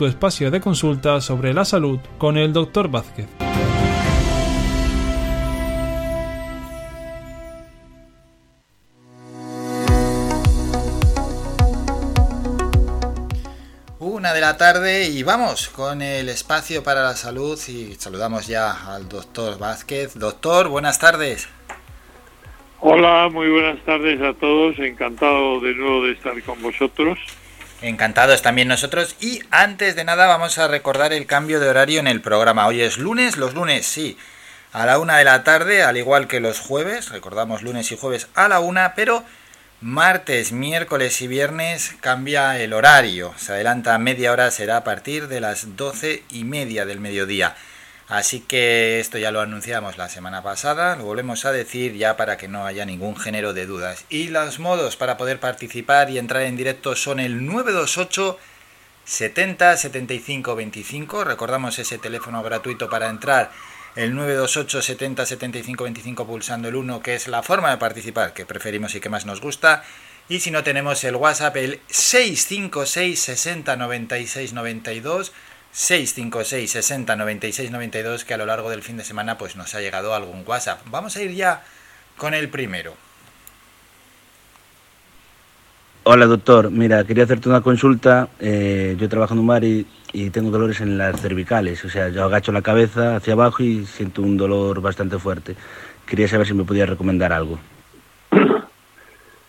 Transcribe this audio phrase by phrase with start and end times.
[0.00, 2.88] tu espacio de consulta sobre la salud con el Dr.
[2.88, 3.28] Vázquez.
[13.98, 18.94] Una de la tarde y vamos con el espacio para la salud y saludamos ya
[18.94, 20.14] al doctor Vázquez.
[20.14, 21.46] Doctor, buenas tardes.
[22.80, 24.78] Hola, muy buenas tardes a todos.
[24.78, 27.18] Encantado de nuevo de estar con vosotros.
[27.82, 29.16] Encantados también nosotros.
[29.20, 32.66] Y antes de nada vamos a recordar el cambio de horario en el programa.
[32.66, 34.18] Hoy es lunes, los lunes sí,
[34.72, 37.08] a la una de la tarde, al igual que los jueves.
[37.08, 39.24] Recordamos lunes y jueves a la una, pero
[39.80, 43.32] martes, miércoles y viernes cambia el horario.
[43.38, 47.56] Se adelanta media hora, será a partir de las doce y media del mediodía.
[48.10, 52.36] Así que esto ya lo anunciamos la semana pasada, lo volvemos a decir ya para
[52.36, 54.04] que no haya ningún género de dudas.
[54.08, 58.36] Y los modos para poder participar y entrar en directo son el 928
[59.04, 61.22] 70 75 25.
[61.22, 63.52] Recordamos ese teléfono gratuito para entrar,
[63.94, 68.44] el 928 70 75 25 pulsando el 1, que es la forma de participar que
[68.44, 69.84] preferimos y que más nos gusta.
[70.28, 75.32] Y si no tenemos el WhatsApp, el 656 60 96 92
[75.72, 79.80] 656 60 96 92 que a lo largo del fin de semana pues nos ha
[79.80, 80.80] llegado algún WhatsApp.
[80.90, 81.62] Vamos a ir ya
[82.16, 82.94] con el primero.
[86.02, 88.30] Hola doctor, mira, quería hacerte una consulta.
[88.40, 91.84] Eh, yo trabajo en un bar y, y, tengo dolores en las cervicales.
[91.84, 95.54] O sea, yo agacho la cabeza hacia abajo y siento un dolor bastante fuerte.
[96.06, 97.60] Quería saber si me podía recomendar algo.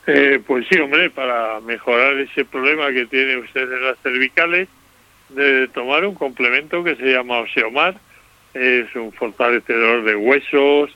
[0.08, 4.67] Eh, pues sí, hombre, para mejorar ese problema que tiene usted en las cervicales,
[5.35, 7.95] de tomar un complemento que se llama Oseomar.
[8.53, 10.91] Es un fortalecedor de huesos,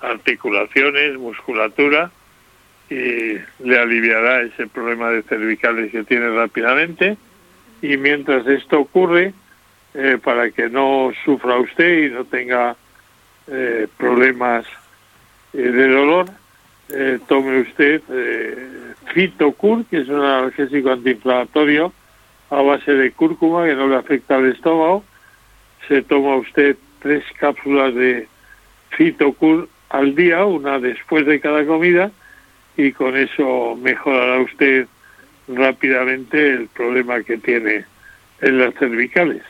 [0.00, 2.10] articulaciones, musculatura
[2.90, 7.16] y le aliviará ese problema de cervicales que tiene rápidamente.
[7.82, 9.34] Y mientras esto ocurre,
[9.94, 12.76] eh, para que no sufra usted y no tenga
[13.46, 14.66] eh, problemas
[15.52, 16.26] eh, de dolor,
[16.88, 18.68] eh, tome usted eh,
[19.12, 21.92] Fitocur, que es un analgésico antiinflamatorio,
[22.50, 25.04] a base de cúrcuma que no le afecta al estómago.
[25.88, 28.28] Se toma usted tres cápsulas de
[28.90, 32.10] Fitocur al día, una después de cada comida,
[32.76, 34.86] y con eso mejorará usted
[35.48, 37.84] rápidamente el problema que tiene
[38.40, 39.42] en las cervicales.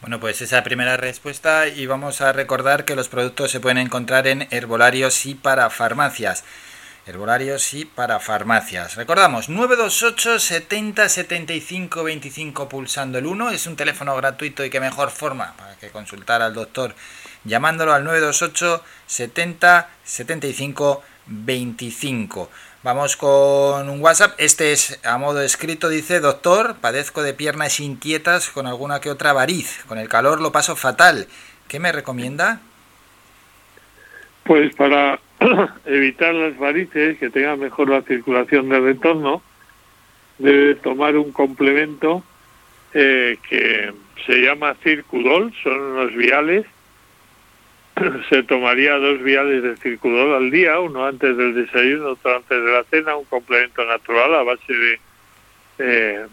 [0.00, 4.28] Bueno, pues esa primera respuesta y vamos a recordar que los productos se pueden encontrar
[4.28, 6.44] en herbolarios y para farmacias.
[7.08, 8.96] Herbolarios y para farmacias.
[8.96, 13.48] Recordamos, 928 70 75 25 pulsando el 1.
[13.48, 16.94] Es un teléfono gratuito y qué mejor forma para que consultar al doctor
[17.44, 22.50] llamándolo al 928 70 75 25.
[22.82, 24.34] Vamos con un WhatsApp.
[24.36, 25.88] Este es a modo escrito.
[25.88, 29.82] Dice, doctor, padezco de piernas inquietas con alguna que otra variz.
[29.88, 31.26] Con el calor lo paso fatal.
[31.68, 32.60] ¿Qué me recomienda?
[34.44, 35.18] Pues para
[35.86, 39.42] evitar las varices, que tenga mejor la circulación del retorno,
[40.38, 42.22] debe tomar un complemento
[42.94, 43.92] eh, que
[44.26, 46.66] se llama Circudol, son unos viales.
[48.28, 52.72] se tomaría dos viales de Circudol al día, uno antes del desayuno, otro antes de
[52.72, 55.00] la cena, un complemento natural a base de,
[55.78, 56.26] eh,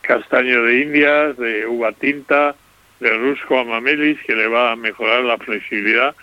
[0.00, 2.56] castaño de indias, de uva tinta,
[3.00, 6.14] de rusco amamelis, que le va a mejorar la flexibilidad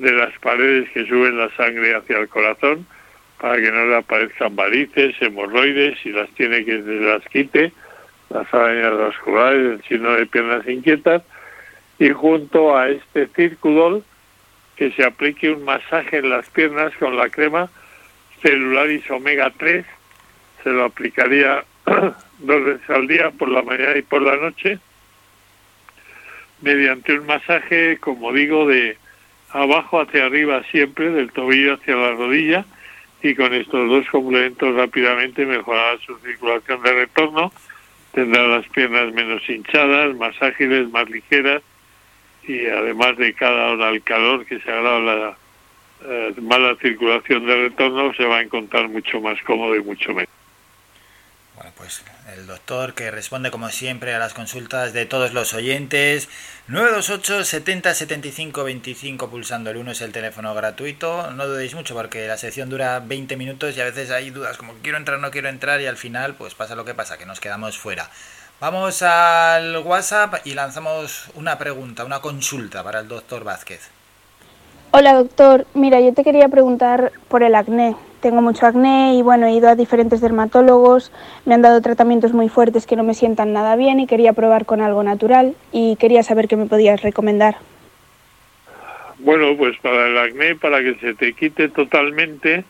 [0.00, 2.86] de las paredes que suben la sangre hacia el corazón
[3.38, 7.72] para que no le aparezcan varices, hemorroides, y las tiene que se las quite,
[8.30, 11.22] las arañas vasculares, el signo de piernas inquietas,
[11.98, 14.04] y junto a este circulol
[14.76, 17.70] que se aplique un masaje en las piernas con la crema
[18.42, 19.84] celularis omega 3,
[20.62, 21.64] se lo aplicaría
[22.38, 24.78] dos veces al día, por la mañana y por la noche,
[26.60, 28.96] mediante un masaje, como digo, de
[29.50, 32.64] abajo hacia arriba siempre, del tobillo hacia la rodilla,
[33.22, 37.52] y con estos dos complementos rápidamente mejorará su circulación de retorno,
[38.12, 41.62] tendrá las piernas menos hinchadas, más ágiles, más ligeras,
[42.46, 45.36] y además de cada hora el calor que se agrava la
[46.06, 50.37] eh, mala circulación de retorno, se va a encontrar mucho más cómodo y mucho mejor.
[51.78, 52.02] Pues
[52.36, 56.28] el doctor que responde como siempre a las consultas de todos los oyentes.
[56.66, 61.30] 928 70 75 25 pulsando el 1 es el teléfono gratuito.
[61.30, 64.72] No dudéis mucho porque la sección dura 20 minutos y a veces hay dudas como
[64.82, 67.38] quiero entrar, no quiero entrar y al final pues pasa lo que pasa, que nos
[67.38, 68.10] quedamos fuera.
[68.60, 73.88] Vamos al WhatsApp y lanzamos una pregunta, una consulta para el doctor Vázquez.
[74.90, 77.94] Hola doctor, mira, yo te quería preguntar por el acné.
[78.20, 81.12] Tengo mucho acné y bueno, he ido a diferentes dermatólogos,
[81.44, 84.66] me han dado tratamientos muy fuertes que no me sientan nada bien y quería probar
[84.66, 87.56] con algo natural y quería saber qué me podías recomendar.
[89.18, 92.64] Bueno, pues para el acné, para que se te quite totalmente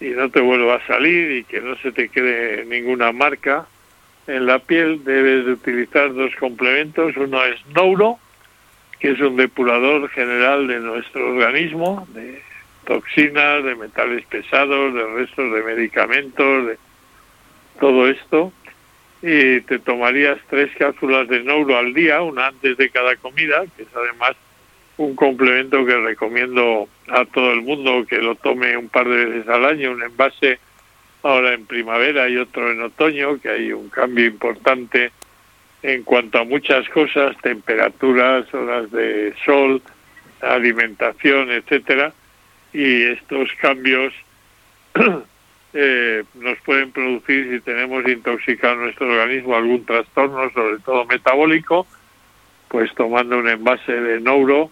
[0.00, 3.66] y no te vuelva a salir y que no se te quede ninguna marca
[4.26, 7.16] en la piel, debes de utilizar dos complementos.
[7.16, 8.18] Uno es Nouro,
[8.98, 12.40] que es un depurador general de nuestro organismo, de
[12.84, 16.78] toxinas, de metales pesados, de restos de medicamentos, de
[17.80, 18.52] todo esto.
[19.22, 23.82] Y te tomarías tres cápsulas de Nouro al día, una antes de cada comida, que
[23.82, 24.36] es además
[24.96, 29.48] un complemento que recomiendo a todo el mundo que lo tome un par de veces
[29.48, 30.58] al año, un envase
[31.22, 35.10] ahora en primavera y otro en otoño, que hay un cambio importante
[35.82, 39.82] en cuanto a muchas cosas, temperaturas, horas de sol,
[40.40, 42.12] alimentación, etcétera,
[42.74, 44.12] y estos cambios
[45.74, 51.86] eh, nos pueden producir si tenemos intoxicado nuestro organismo algún trastorno, sobre todo metabólico,
[52.68, 54.70] pues tomando un envase de Neuro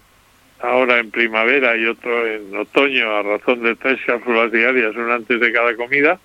[0.60, 5.40] ahora en primavera y otro en otoño a razón de tres cápsulas diarias, una antes
[5.40, 6.18] de cada comida,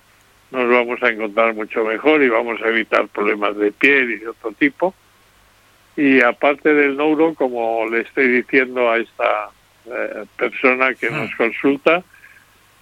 [0.50, 4.28] nos vamos a encontrar mucho mejor y vamos a evitar problemas de piel y de
[4.28, 4.94] otro tipo.
[5.96, 9.50] Y aparte del neuro, como le estoy diciendo a esta
[9.90, 12.02] eh, persona que nos consulta,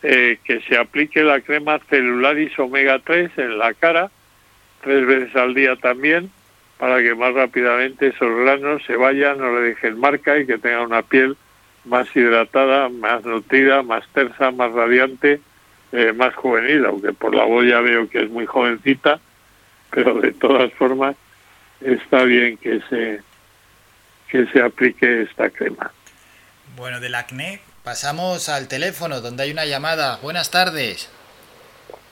[0.02, 4.10] eh, que se aplique la crema celularis omega 3 en la cara,
[4.82, 6.30] tres veces al día también,
[6.78, 10.82] para que más rápidamente esos granos se vayan, no le dejen marca y que tenga
[10.82, 11.36] una piel
[11.84, 15.40] más hidratada, más nutrida, más tersa, más radiante,
[15.92, 19.20] eh, más juvenil, aunque por la voz ya veo que es muy jovencita,
[19.90, 21.16] pero de todas formas
[21.80, 23.20] está bien que se
[24.28, 25.92] que se aplique esta crema.
[26.76, 30.19] Bueno, del acné pasamos al teléfono donde hay una llamada.
[30.23, 31.08] Buenas tardes.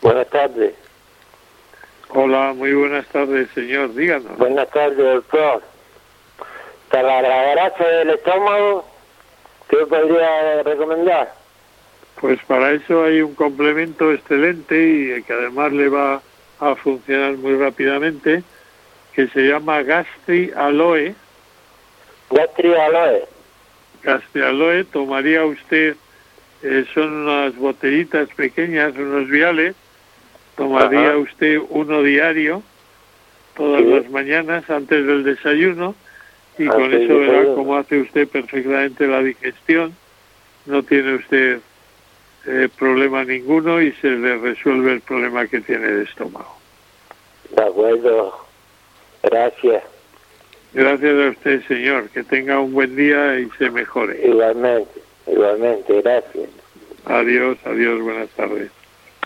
[0.01, 0.75] Buenas tardes.
[2.09, 3.95] Hola, muy buenas tardes, señor.
[3.95, 4.39] Díganos.
[4.39, 5.63] Buenas tardes, doctor.
[6.91, 8.85] Para la grasa del estómago
[9.69, 11.35] ¿Qué podría recomendar?
[12.21, 16.23] Pues para eso hay un complemento excelente y que además le va
[16.61, 18.43] a funcionar muy rápidamente,
[19.15, 21.15] que se llama Gastri Aloe.
[22.31, 23.34] Gastri Aloe.
[24.05, 25.97] Gastri Aloe, tomaría usted,
[26.62, 29.75] eh, son unas botellitas pequeñas, unos viales,
[30.56, 32.62] tomaría usted uno diario
[33.56, 35.95] todas las mañanas antes del desayuno
[36.59, 39.95] y con eso verá cómo hace usted perfectamente la digestión,
[40.67, 41.61] no tiene usted
[42.47, 46.56] eh, problema ninguno y se le resuelve el problema que tiene de estómago.
[47.51, 48.47] De acuerdo,
[49.23, 49.83] gracias.
[50.75, 52.11] Gracias a usted, señor.
[52.11, 54.21] Que tenga un buen día y se mejore.
[54.26, 56.50] Igualmente, igualmente, gracias.
[57.06, 58.71] Adiós, adiós, buenas tardes.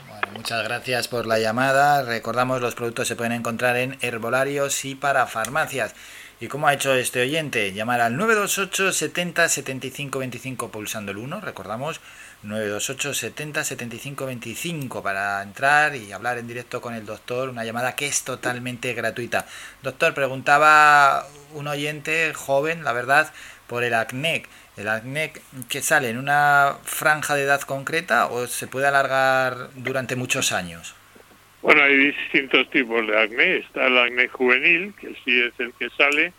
[0.09, 2.03] Bueno, muchas gracias por la llamada.
[2.03, 5.95] Recordamos, los productos se pueden encontrar en herbolarios y para farmacias.
[6.41, 7.73] ¿Y cómo ha hecho este oyente?
[7.73, 12.01] Llamar al 928 70 75 25 pulsando el 1, recordamos
[12.45, 17.97] 928 70 75 25 para entrar y hablar en directo con el doctor, una llamada
[17.97, 19.47] que es totalmente gratuita.
[19.83, 23.33] Doctor, preguntaba un oyente joven, la verdad,
[23.67, 24.45] por el acné.
[24.77, 25.33] ¿El acné
[25.69, 30.95] que sale en una franja de edad concreta o se puede alargar durante muchos años?
[31.63, 33.57] Bueno, hay distintos tipos de acné.
[33.59, 36.33] Está el acné juvenil, que sí es el que sale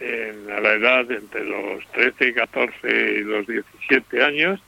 [0.00, 4.60] en, a la edad entre los 13, 14 y los 17 años,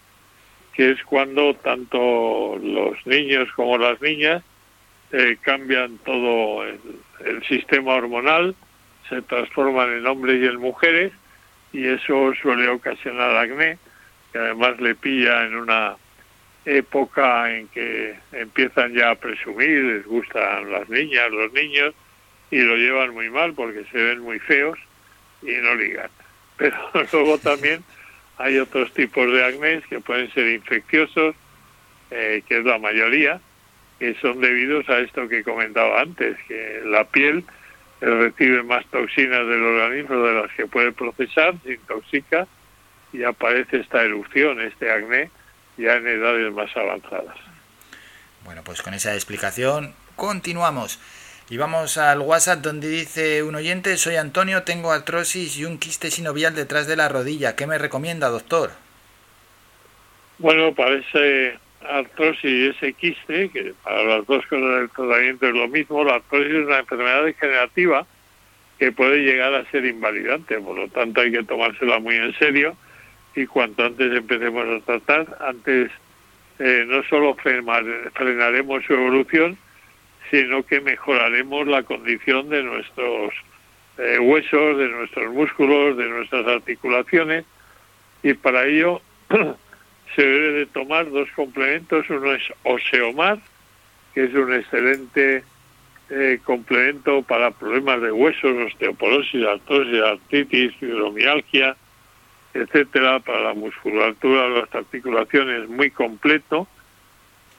[0.75, 4.43] que es cuando tanto los niños como las niñas
[5.13, 6.81] eh, cambian todo el,
[7.25, 8.55] el, sistema hormonal,
[9.09, 11.13] se transforman en hombres y en mujeres,
[11.73, 13.79] y eso suele ocasionar acné,
[14.33, 15.97] que además le pilla en una
[16.65, 21.95] época en que empiezan ya a presumir, les gustan las niñas, los niños,
[22.51, 24.79] y lo llevan muy mal porque se ven muy feos
[25.43, 26.11] y no ligan.
[26.57, 26.77] Pero
[27.13, 27.85] luego también
[28.39, 31.35] hay otros tipos de acné que pueden ser infecciosos,
[32.11, 33.41] eh, que es la mayoría,
[33.99, 37.45] que son debidos a esto que comentaba antes, que la piel
[38.01, 42.47] recibe más toxinas del organismo de las que puede procesar, se intoxica
[43.13, 45.31] y aparece esta erupción, este acné,
[45.77, 47.37] ya en edades más avanzadas.
[48.45, 51.01] Bueno, pues con esa explicación continuamos.
[51.49, 56.11] Y vamos al WhatsApp donde dice un oyente, soy Antonio, tengo artrosis y un quiste
[56.11, 57.55] sinovial detrás de la rodilla.
[57.55, 58.73] ¿Qué me recomienda, doctor?
[60.39, 65.55] Bueno, para ese artrosis y ese quiste, que para las dos cosas del tratamiento es
[65.55, 68.07] lo mismo, la artrosis es una enfermedad degenerativa
[68.79, 72.77] que puede llegar a ser invalidante, por lo tanto hay que tomársela muy en serio
[73.35, 75.91] y cuanto antes empecemos a tratar, antes
[76.59, 79.59] eh, no solo frenaremos su evolución,
[80.31, 83.33] sino que mejoraremos la condición de nuestros
[83.99, 87.45] eh, huesos, de nuestros músculos, de nuestras articulaciones,
[88.23, 89.01] y para ello
[90.17, 92.09] se debe de tomar dos complementos.
[92.09, 93.39] Uno es Oseomar,
[94.15, 95.45] que es un excelente
[96.09, 101.77] eh, complemento para problemas de huesos, osteoporosis, artrosis, artritis, fibromialgia,
[102.55, 106.67] etcétera, para la musculatura las articulaciones, muy completo.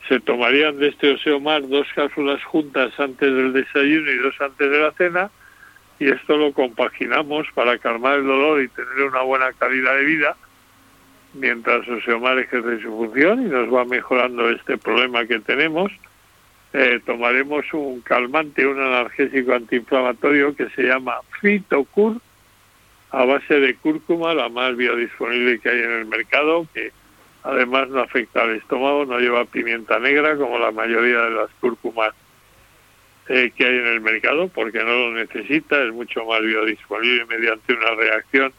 [0.10, 4.80] Se tomarían de este Oseomar dos cápsulas juntas antes del desayuno y dos antes de
[4.80, 5.30] la cena,
[6.00, 10.38] y esto lo compaginamos para calmar el dolor y tener una buena calidad de vida
[11.38, 15.92] mientras Oseomar ejerce su función y nos va mejorando este problema que tenemos.
[16.74, 22.18] Eh, tomaremos un calmante, un analgésico antiinflamatorio que se llama Fitocur,
[23.12, 26.92] a base de cúrcuma, la más biodisponible que hay en el mercado, que
[27.44, 32.14] además no afecta al estómago, no lleva pimienta negra como la mayoría de las cúrcumas
[33.30, 37.74] eh, que hay en el mercado, porque no lo necesita, es mucho más biodisponible mediante
[37.74, 38.52] una reacción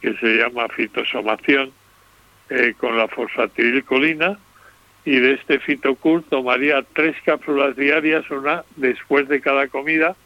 [0.00, 1.72] que se llama fitosomación
[2.50, 4.38] eh, con la fosfatidilcolina
[5.04, 10.16] y de este fitocur tomaría tres cápsulas diarias, una después de cada comida,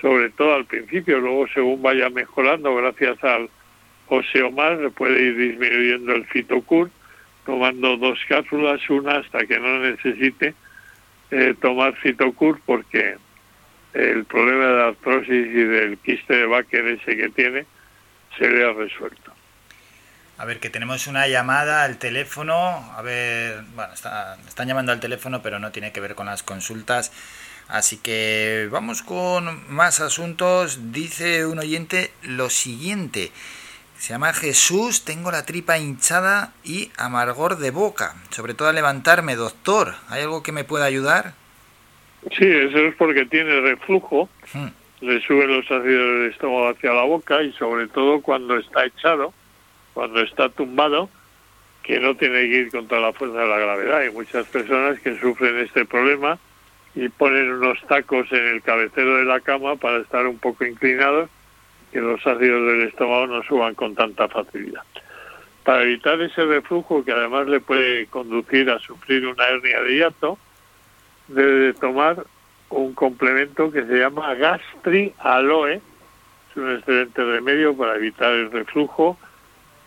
[0.00, 3.50] sobre todo al principio, luego según vaya mejorando gracias al
[4.08, 6.90] oseomar se puede ir disminuyendo el fitocur,
[7.44, 10.54] tomando dos cápsulas, una hasta que no necesite
[11.30, 13.16] eh, tomar fitocur porque
[13.94, 17.66] el problema de la artrosis y del quiste de Baker ese que tiene
[18.38, 19.35] se le ha resuelto.
[20.38, 22.56] A ver, que tenemos una llamada al teléfono.
[22.94, 27.10] A ver, bueno, están llamando al teléfono, pero no tiene que ver con las consultas.
[27.68, 30.92] Así que vamos con más asuntos.
[30.92, 33.30] Dice un oyente lo siguiente.
[33.96, 38.14] Se llama Jesús, tengo la tripa hinchada y amargor de boca.
[38.28, 39.94] Sobre todo al levantarme, doctor.
[40.10, 41.32] ¿Hay algo que me pueda ayudar?
[42.36, 44.28] Sí, eso es porque tiene reflujo.
[44.52, 44.68] Hmm.
[45.00, 49.32] Le suben los ácidos del estómago hacia la boca y sobre todo cuando está echado
[49.96, 51.08] cuando está tumbado,
[51.82, 54.00] que no tiene que ir contra la fuerza de la gravedad.
[54.00, 56.38] Hay muchas personas que sufren este problema
[56.94, 61.30] y ponen unos tacos en el cabecero de la cama para estar un poco inclinados,
[61.92, 64.82] que los ácidos del estómago no suban con tanta facilidad.
[65.64, 70.38] Para evitar ese reflujo, que además le puede conducir a sufrir una hernia de hiato,
[71.28, 72.22] debe tomar
[72.68, 75.76] un complemento que se llama Gastri Aloe.
[76.50, 79.16] Es un excelente remedio para evitar el reflujo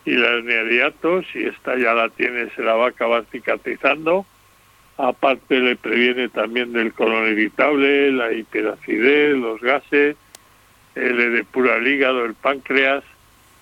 [0.04, 3.24] y la hernia de hiato, si esta ya la tiene, se la va a acabar
[3.30, 4.24] cicatrizando.
[4.96, 10.16] Aparte le previene también del colon irritable, la hiperacidez, los gases,
[10.94, 13.04] el depura el hígado, el páncreas,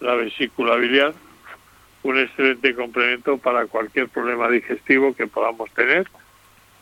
[0.01, 1.15] la vesícula biliar.
[2.03, 6.09] Un excelente complemento para cualquier problema digestivo que podamos tener.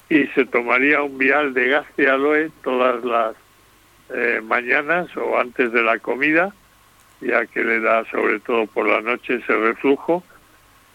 [0.09, 3.35] Y se tomaría un vial de gas de aloe todas las
[4.15, 6.55] eh, mañanas o antes de la comida
[7.21, 10.23] ya que le da sobre todo por la noche ese reflujo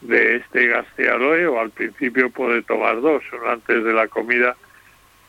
[0.01, 4.55] de este gastealoe o al principio puede tomar dos, uno antes de la comida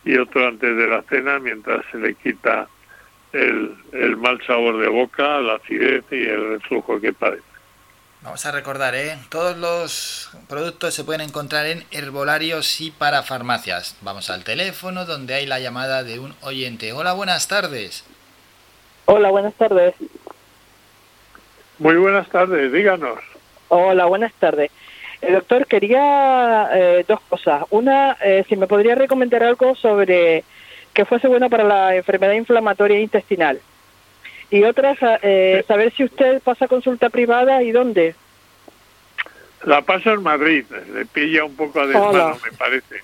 [0.04, 2.68] y otro antes de la cena mientras se le quita
[3.32, 7.52] el, el mal sabor de boca, la acidez y el reflujo que padece.
[8.22, 9.18] Vamos a recordar, ¿eh?
[9.30, 13.96] todos los productos se pueden encontrar en herbolarios y para farmacias.
[14.00, 16.92] Vamos al teléfono donde hay la llamada de un oyente.
[16.92, 18.04] Hola, buenas tardes.
[19.06, 19.94] Hola, buenas tardes.
[21.82, 23.18] Muy buenas tardes, díganos.
[23.66, 24.70] Hola, buenas tardes.
[25.20, 27.64] Eh, doctor, quería eh, dos cosas.
[27.70, 30.44] Una, eh, si me podría recomendar algo sobre
[30.94, 33.58] que fuese bueno para la enfermedad inflamatoria intestinal.
[34.48, 38.14] Y otra, saber si usted pasa consulta privada y dónde.
[39.64, 43.02] La paso en Madrid, le pilla un poco a desmano, me parece.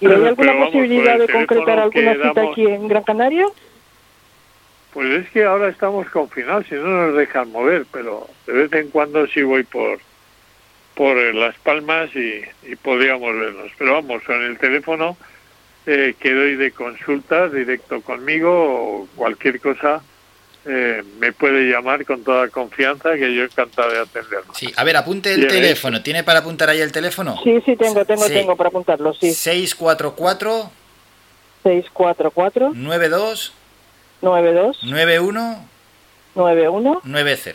[0.00, 3.46] ¿Y hay alguna posibilidad de concretar alguna cita aquí en Gran Canaria?
[4.94, 8.88] Pues es que ahora estamos confinados y no nos dejan mover, pero de vez en
[8.88, 9.98] cuando sí voy por
[10.94, 12.42] por Las Palmas y,
[12.76, 13.72] podríamos vernos.
[13.76, 15.16] Pero vamos, con el teléfono
[15.86, 20.02] eh, que doy de consultas directo conmigo o cualquier cosa,
[20.64, 24.54] eh, me puede llamar con toda confianza que yo encantado de atenderlo.
[24.54, 26.00] Sí, a ver, apunte el teléfono.
[26.02, 27.36] ¿Tiene para apuntar ahí el teléfono?
[27.42, 29.34] Sí, sí, tengo, tengo, tengo para apuntarlo, sí.
[29.34, 30.70] 644
[31.64, 33.54] 644 92
[34.24, 35.64] 92 91
[36.34, 37.52] 91 90.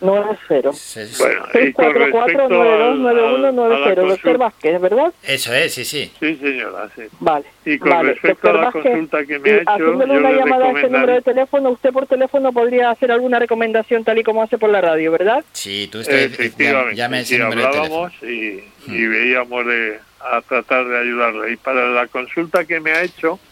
[0.00, 0.70] 90.
[1.18, 3.94] Bueno, y con 644-929190.
[4.08, 5.12] Doctor Vázquez, ¿verdad?
[5.24, 6.12] Eso es, sí, sí.
[6.20, 7.02] Sí, señora, sí.
[7.18, 7.46] Vale.
[7.64, 8.12] Y con vale.
[8.12, 10.66] respecto a la Vázquez, consulta que me y ha hecho, haciéndole yo una le llamada
[10.66, 14.42] a este número de teléfono, usted por teléfono podría hacer alguna recomendación tal y como
[14.42, 15.44] hace por la radio, ¿verdad?
[15.52, 18.04] Sí, tú usted, Efectivamente, llame ese sí, número de teléfono.
[18.04, 21.52] hablábamos y, y veíamos de, a tratar de ayudarle.
[21.52, 23.47] Y para la consulta que me ha hecho, Sí.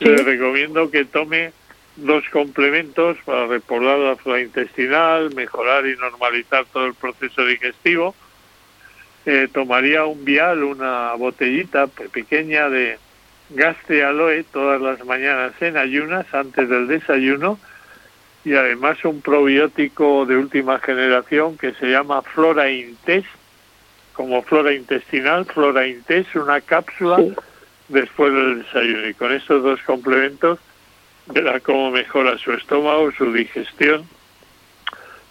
[0.00, 1.52] Le recomiendo que tome
[1.96, 8.14] dos complementos para repoblar la flora intestinal, mejorar y normalizar todo el proceso digestivo.
[9.26, 12.98] Eh, tomaría un vial, una botellita pe- pequeña de
[13.50, 17.58] gaste aloe todas las mañanas en ayunas antes del desayuno
[18.44, 23.26] y además un probiótico de última generación que se llama Flora Intest,
[24.12, 27.18] como flora intestinal, Flora Intest, una cápsula.
[27.88, 29.08] Después del desayuno.
[29.08, 30.58] Y con estos dos complementos
[31.26, 34.08] verá cómo mejora su estómago, su digestión.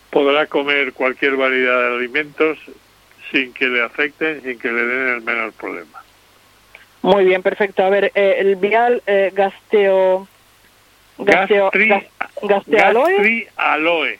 [0.10, 2.58] Podrá comer cualquier variedad de alimentos
[3.32, 6.02] sin que le afecten, sin que le den el menor problema.
[7.02, 7.84] Muy bien, perfecto.
[7.84, 10.28] A ver, eh, el vial eh, gasteo...
[11.20, 12.06] Gasteo, Gastri- gas-
[12.44, 14.20] gastealoe, Gastri aloe.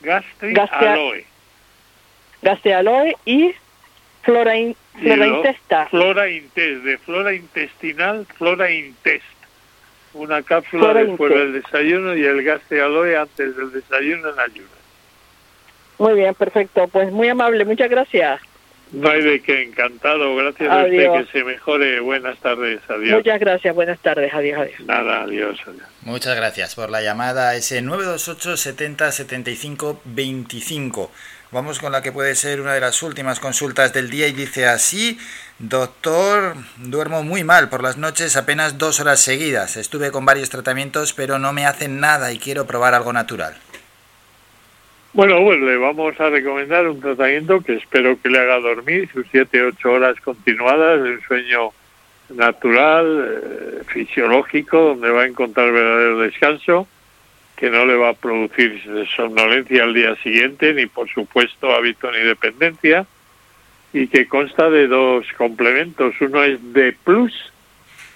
[0.00, 1.26] Gastri Gastea- aloe.
[2.42, 3.54] gastealoe y
[4.22, 5.86] flora, in- Y flora lo- intesta.
[5.88, 9.24] Flora intest, de flora intestinal, flora intest.
[10.14, 11.52] Una cápsula Flora después intest.
[11.52, 14.70] del desayuno y el gas de aloe antes del desayuno en ayunas.
[15.98, 16.86] Muy bien, perfecto.
[16.88, 18.40] Pues muy amable, muchas gracias.
[18.90, 20.36] No hay de qué, encantado.
[20.36, 22.00] Gracias a usted, que se mejore.
[22.00, 23.16] Buenas tardes, adiós.
[23.16, 24.80] Muchas gracias, buenas tardes, adiós, adiós.
[24.80, 25.86] Nada, adiós, adiós.
[26.02, 31.10] Muchas gracias por la llamada ese 928 70 75 25.
[31.52, 34.64] Vamos con la que puede ser una de las últimas consultas del día y dice
[34.64, 35.18] así,
[35.58, 39.76] doctor, duermo muy mal por las noches apenas dos horas seguidas.
[39.76, 43.54] Estuve con varios tratamientos pero no me hacen nada y quiero probar algo natural.
[45.12, 49.26] Bueno, pues le vamos a recomendar un tratamiento que espero que le haga dormir sus
[49.26, 51.68] 7-8 horas continuadas un sueño
[52.30, 56.88] natural, eh, fisiológico, donde va a encontrar verdadero descanso,
[57.62, 58.82] que no le va a producir
[59.14, 63.06] somnolencia al día siguiente, ni por supuesto hábito ni dependencia,
[63.92, 66.12] y que consta de dos complementos.
[66.20, 66.96] Uno es D+,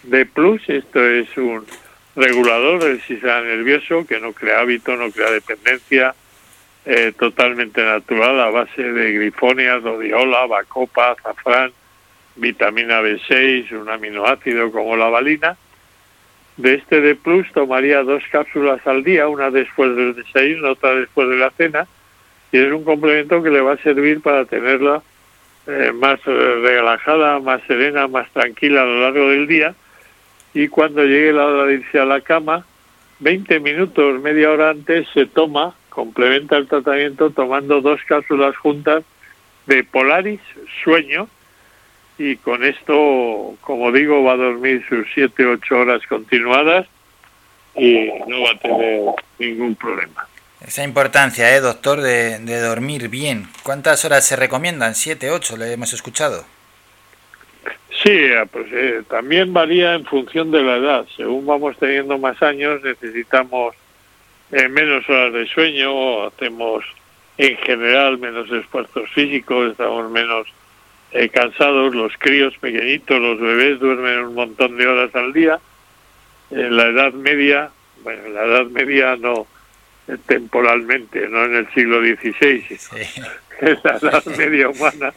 [0.03, 0.29] D+,
[0.67, 1.65] esto es un
[2.17, 6.13] regulador del sistema nervioso que no crea hábito, no crea dependencia,
[6.85, 11.71] eh, totalmente natural a base de grifonias, rhodiola, bacopa, azafrán,
[12.35, 15.57] vitamina B6, un aminoácido como la valina.
[16.57, 21.29] De este D Plus tomaría dos cápsulas al día, una después del desayuno, otra después
[21.29, 21.87] de la cena,
[22.51, 25.03] y es un complemento que le va a servir para tenerla
[25.67, 29.75] eh, más eh, relajada, más serena, más tranquila a lo largo del día.
[30.55, 32.65] Y cuando llegue la hora de irse a la cama,
[33.21, 39.05] 20 minutos, media hora antes, se toma, complementa el tratamiento tomando dos cápsulas juntas
[39.67, 40.41] de Polaris
[40.83, 41.29] Sueño
[42.19, 46.87] y con esto, como digo, va a dormir sus 7-8 horas continuadas
[47.75, 49.03] y no va a tener
[49.39, 50.27] ningún problema.
[50.67, 53.49] Esa importancia, ¿eh, doctor, de, de dormir bien.
[53.63, 54.95] ¿Cuántas horas se recomiendan?
[54.95, 55.57] ¿Siete, ocho?
[55.57, 56.45] Le hemos escuchado.
[58.03, 61.07] Sí, eh, pues eh, también varía en función de la edad.
[61.17, 63.75] Según vamos teniendo más años, necesitamos
[64.53, 66.85] eh, menos horas de sueño, hacemos
[67.39, 70.47] en general menos esfuerzos físicos, estamos menos
[71.17, 71.95] eh, cansados.
[71.95, 75.59] Los críos pequeñitos, los bebés duermen un montón de horas al día.
[76.51, 77.71] En la edad media,
[78.03, 79.47] bueno, en la edad media no
[80.09, 83.23] eh, temporalmente, no en el siglo XVI, sino Sí.
[83.61, 85.13] en la edad media humana,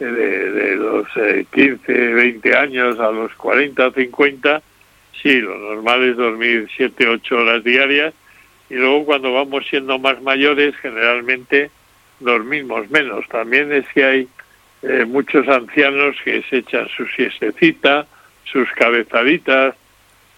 [0.00, 4.62] eh, de, de los eh, 15, 20 años a los 40 o 50,
[5.22, 8.14] sí, lo normal es dormir 7, 8 horas diarias
[8.70, 11.70] y luego cuando vamos siendo más mayores generalmente
[12.20, 13.26] dormimos menos.
[13.28, 14.28] También es que hay
[14.82, 18.06] eh, muchos ancianos que se echan su siestecita,
[18.44, 19.74] sus cabezaditas,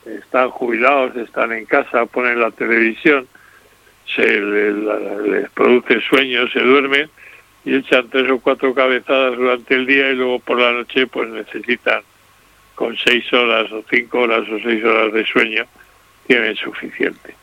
[0.07, 3.29] están jubilados, están en casa, ponen la televisión,
[4.14, 4.98] se le- la-
[5.38, 7.09] les produce sueño, se duermen
[7.64, 11.29] y echan tres o cuatro cabezadas durante el día y luego por la noche pues
[11.29, 12.00] necesitan
[12.74, 15.66] con seis horas o cinco horas o seis horas de sueño
[16.26, 17.35] tienen suficiente.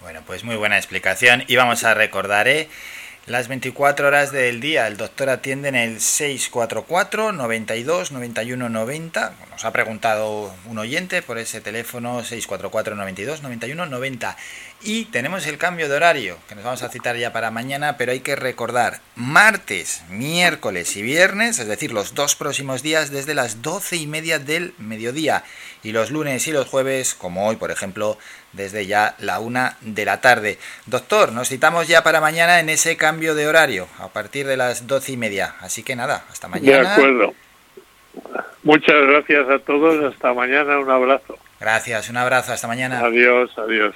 [0.00, 1.42] Bueno, pues muy buena explicación.
[1.48, 2.68] Y vamos a recordar, ¿eh?
[3.26, 9.34] Las 24 horas del día, el doctor atiende en el 644 92 91 90.
[9.50, 14.36] Nos ha preguntado un oyente por ese teléfono 644 92 91 90.
[14.84, 18.12] Y tenemos el cambio de horario, que nos vamos a citar ya para mañana, pero
[18.12, 23.60] hay que recordar, martes, miércoles y viernes, es decir, los dos próximos días, desde las
[23.60, 25.42] 12 y media del mediodía.
[25.82, 28.18] Y los lunes y los jueves, como hoy, por ejemplo,
[28.56, 30.58] desde ya la una de la tarde.
[30.86, 34.86] Doctor, nos citamos ya para mañana en ese cambio de horario, a partir de las
[34.86, 35.54] doce y media.
[35.60, 36.82] Así que nada, hasta mañana.
[36.82, 37.34] De acuerdo.
[38.62, 40.12] Muchas gracias a todos.
[40.12, 40.78] Hasta mañana.
[40.78, 41.38] Un abrazo.
[41.60, 42.52] Gracias, un abrazo.
[42.52, 43.00] Hasta mañana.
[43.00, 43.94] Adiós, adiós.